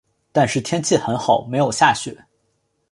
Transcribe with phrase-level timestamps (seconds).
[0.31, 2.25] 但是天气很好没有下雪